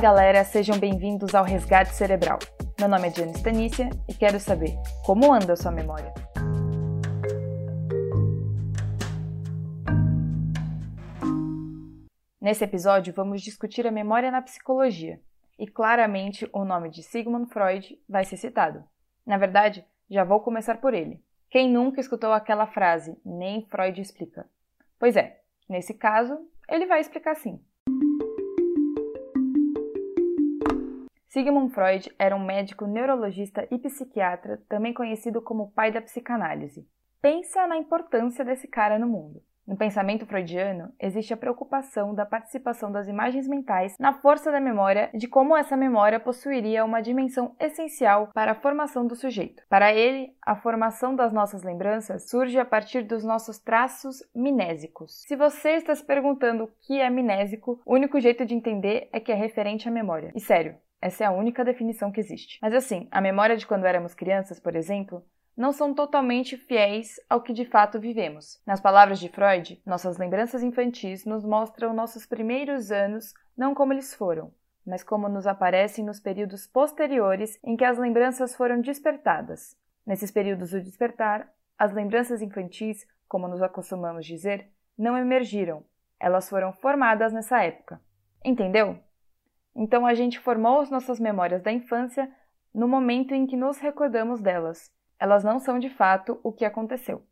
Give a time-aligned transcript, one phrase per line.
[0.00, 2.38] galera, sejam bem-vindos ao Resgate Cerebral.
[2.78, 4.70] Meu nome é Diana Stanícia e quero saber
[5.04, 6.14] como anda a sua memória.
[12.40, 15.20] Nesse episódio, vamos discutir a memória na psicologia
[15.58, 18.82] e claramente o nome de Sigmund Freud vai ser citado.
[19.26, 21.22] Na verdade, já vou começar por ele.
[21.50, 24.48] Quem nunca escutou aquela frase, nem Freud explica?
[24.98, 26.38] Pois é, nesse caso,
[26.70, 27.62] ele vai explicar sim.
[31.30, 36.84] Sigmund Freud era um médico neurologista e psiquiatra, também conhecido como pai da psicanálise.
[37.22, 39.40] Pensa na importância desse cara no mundo.
[39.64, 45.08] No pensamento freudiano, existe a preocupação da participação das imagens mentais na força da memória
[45.14, 49.62] e de como essa memória possuiria uma dimensão essencial para a formação do sujeito.
[49.68, 55.22] Para ele, a formação das nossas lembranças surge a partir dos nossos traços minésicos.
[55.28, 59.20] Se você está se perguntando o que é minésico, o único jeito de entender é
[59.20, 60.32] que é referente à memória.
[60.34, 62.58] E sério, essa é a única definição que existe.
[62.60, 65.24] Mas assim, a memória de quando éramos crianças, por exemplo,
[65.56, 68.60] não são totalmente fiéis ao que de fato vivemos.
[68.66, 74.14] Nas palavras de Freud, nossas lembranças infantis nos mostram nossos primeiros anos não como eles
[74.14, 74.52] foram,
[74.86, 79.76] mas como nos aparecem nos períodos posteriores em que as lembranças foram despertadas.
[80.06, 85.84] Nesses períodos do despertar, as lembranças infantis, como nos acostumamos dizer, não emergiram,
[86.18, 88.00] elas foram formadas nessa época.
[88.44, 88.98] Entendeu?
[89.74, 92.30] Então a gente formou as nossas memórias da infância
[92.74, 94.90] no momento em que nos recordamos delas.
[95.18, 97.22] Elas não são de fato o que aconteceu.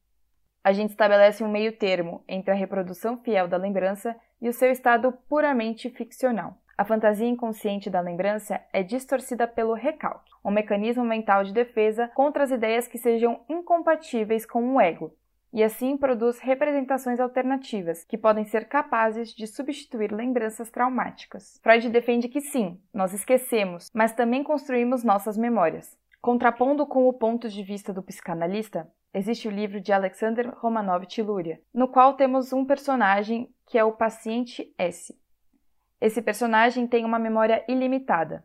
[0.62, 4.70] A gente estabelece um meio termo entre a reprodução fiel da lembrança e o seu
[4.70, 6.59] estado puramente ficcional.
[6.77, 12.44] A fantasia inconsciente da lembrança é distorcida pelo recalque, um mecanismo mental de defesa contra
[12.44, 15.12] as ideias que sejam incompatíveis com o ego,
[15.52, 21.58] e assim produz representações alternativas que podem ser capazes de substituir lembranças traumáticas.
[21.62, 25.97] Freud defende que sim, nós esquecemos, mas também construímos nossas memórias.
[26.20, 31.60] Contrapondo com o ponto de vista do psicanalista, existe o livro de Alexander Romanovich Luria,
[31.72, 35.16] no qual temos um personagem que é o paciente S.
[36.00, 38.44] Esse personagem tem uma memória ilimitada.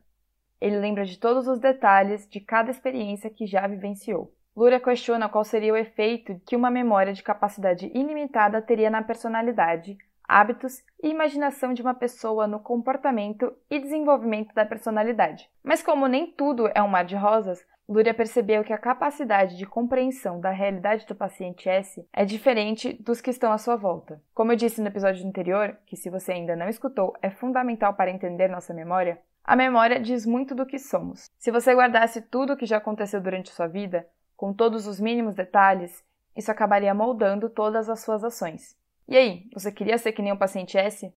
[0.59, 4.34] Ele lembra de todos os detalhes de cada experiência que já vivenciou.
[4.56, 9.97] Luria questiona qual seria o efeito que uma memória de capacidade ilimitada teria na personalidade,
[10.28, 15.50] hábitos e imaginação de uma pessoa no comportamento e desenvolvimento da personalidade.
[15.64, 19.66] Mas como nem tudo é um mar de rosas, Luria percebeu que a capacidade de
[19.66, 24.22] compreensão da realidade do paciente S é diferente dos que estão à sua volta.
[24.34, 28.12] Como eu disse no episódio anterior, que se você ainda não escutou é fundamental para
[28.12, 31.30] entender nossa memória, a memória diz muito do que somos.
[31.38, 34.08] Se você guardasse tudo o que já aconteceu durante sua vida,
[34.44, 36.04] com todos os mínimos detalhes,
[36.36, 38.78] isso acabaria moldando todas as suas ações.
[39.08, 41.14] E aí, você queria ser que nem o paciente S?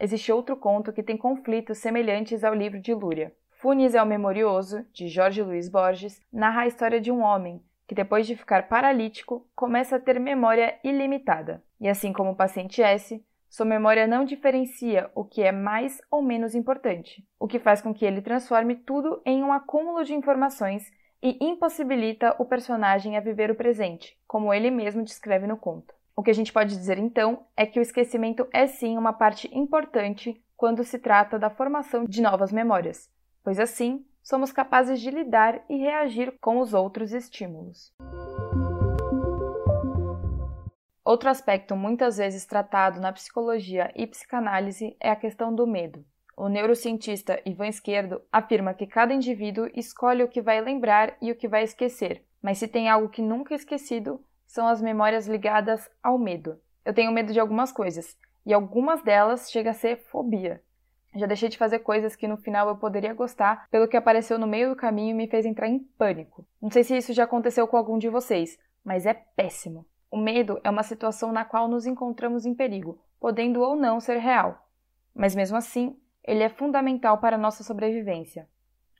[0.00, 3.34] Existe outro conto que tem conflitos semelhantes ao livro de Lúria.
[3.50, 7.96] Funes é o Memorioso, de Jorge Luiz Borges, narra a história de um homem que,
[7.96, 11.60] depois de ficar paralítico, começa a ter memória ilimitada.
[11.80, 13.20] E assim como o paciente S,
[13.52, 17.92] sua memória não diferencia o que é mais ou menos importante, o que faz com
[17.92, 20.90] que ele transforme tudo em um acúmulo de informações
[21.22, 25.92] e impossibilita o personagem a viver o presente, como ele mesmo descreve no conto.
[26.16, 29.50] O que a gente pode dizer então é que o esquecimento é sim uma parte
[29.54, 33.10] importante quando se trata da formação de novas memórias,
[33.44, 37.92] pois assim somos capazes de lidar e reagir com os outros estímulos.
[41.04, 46.04] Outro aspecto muitas vezes tratado na psicologia e psicanálise é a questão do medo.
[46.36, 51.36] O neurocientista Ivan Esquerdo afirma que cada indivíduo escolhe o que vai lembrar e o
[51.36, 55.90] que vai esquecer, mas se tem algo que nunca é esquecido, são as memórias ligadas
[56.00, 56.60] ao medo.
[56.84, 60.62] Eu tenho medo de algumas coisas, e algumas delas chega a ser fobia.
[61.14, 64.46] Já deixei de fazer coisas que no final eu poderia gostar, pelo que apareceu no
[64.46, 66.46] meio do caminho e me fez entrar em pânico.
[66.60, 69.84] Não sei se isso já aconteceu com algum de vocês, mas é péssimo.
[70.12, 74.18] O medo é uma situação na qual nos encontramos em perigo, podendo ou não ser
[74.18, 74.68] real.
[75.14, 78.46] Mas mesmo assim, ele é fundamental para a nossa sobrevivência.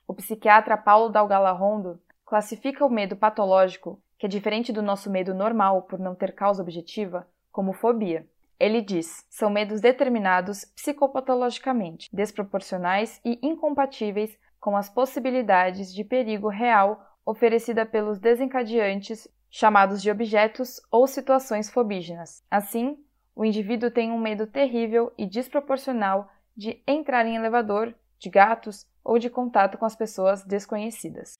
[0.07, 5.35] O psiquiatra Paulo Dalgala Rondo classifica o medo patológico, que é diferente do nosso medo
[5.35, 8.27] normal por não ter causa objetiva, como fobia.
[8.59, 17.05] Ele diz: são medos determinados psicopatologicamente, desproporcionais e incompatíveis com as possibilidades de perigo real
[17.23, 22.43] oferecida pelos desencadeantes chamados de objetos ou situações fobígenas.
[22.49, 22.97] Assim,
[23.35, 26.27] o indivíduo tem um medo terrível e desproporcional
[26.57, 31.35] de entrar em elevador, de gatos ou de contato com as pessoas desconhecidas.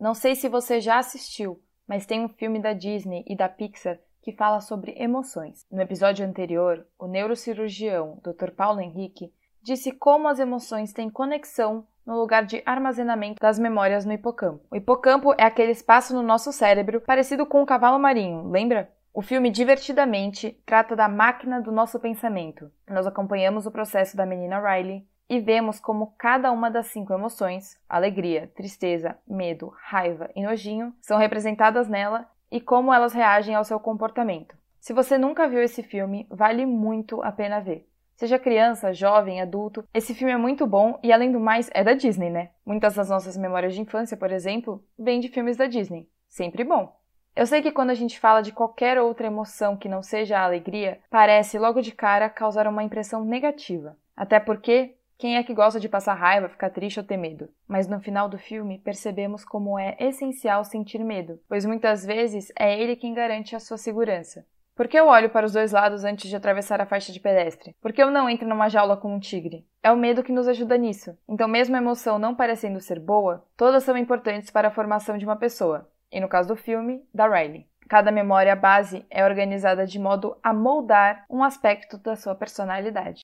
[0.00, 4.00] Não sei se você já assistiu, mas tem um filme da Disney e da Pixar
[4.22, 5.66] que fala sobre emoções.
[5.70, 8.52] No episódio anterior, o neurocirurgião Dr.
[8.56, 9.30] Paulo Henrique
[9.62, 14.64] disse como as emoções têm conexão no lugar de armazenamento das memórias no hipocampo.
[14.70, 18.90] O hipocampo é aquele espaço no nosso cérebro parecido com um cavalo marinho, lembra?
[19.12, 22.70] O filme Divertidamente trata da máquina do nosso pensamento.
[22.88, 27.76] Nós acompanhamos o processo da menina Riley e vemos como cada uma das cinco emoções
[27.88, 33.78] alegria, tristeza, medo, raiva e nojinho são representadas nela e como elas reagem ao seu
[33.78, 34.56] comportamento.
[34.80, 37.89] Se você nunca viu esse filme, vale muito a pena ver.
[38.20, 41.94] Seja criança, jovem, adulto, esse filme é muito bom e, além do mais, é da
[41.94, 42.50] Disney, né?
[42.66, 46.06] Muitas das nossas memórias de infância, por exemplo, vêm de filmes da Disney.
[46.28, 46.94] Sempre bom.
[47.34, 50.44] Eu sei que quando a gente fala de qualquer outra emoção que não seja a
[50.44, 53.96] alegria, parece logo de cara causar uma impressão negativa.
[54.14, 57.48] Até porque quem é que gosta de passar raiva, ficar triste ou ter medo?
[57.66, 62.78] Mas no final do filme percebemos como é essencial sentir medo, pois muitas vezes é
[62.78, 64.44] ele quem garante a sua segurança.
[64.74, 67.74] Por que eu olho para os dois lados antes de atravessar a faixa de pedestre?
[67.80, 69.66] Por que eu não entro numa jaula com um tigre?
[69.82, 71.16] É o medo que nos ajuda nisso.
[71.28, 75.24] Então, mesmo a emoção não parecendo ser boa, todas são importantes para a formação de
[75.24, 77.66] uma pessoa e no caso do filme, da Riley.
[77.88, 83.20] Cada memória base é organizada de modo a moldar um aspecto da sua personalidade.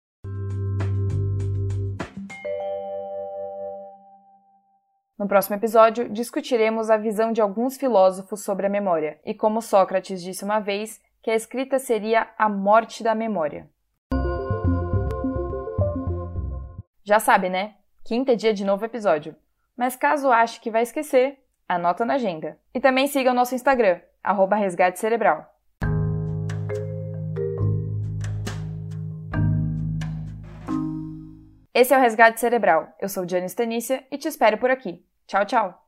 [5.19, 10.23] No próximo episódio, discutiremos a visão de alguns filósofos sobre a memória e como Sócrates
[10.23, 13.69] disse uma vez que a escrita seria a morte da memória.
[17.03, 17.75] Já sabe, né?
[18.05, 19.35] Quinta é dia de novo episódio.
[19.77, 21.37] Mas caso ache que vai esquecer,
[21.69, 22.57] Anota na agenda.
[22.73, 24.01] E também siga o nosso Instagram,
[24.57, 25.53] Resgate Cerebral.
[31.75, 32.95] Esse é o Resgate Cerebral.
[33.01, 35.05] Eu sou Diana Stanícia e te espero por aqui.
[35.27, 35.86] Tchau, tchau!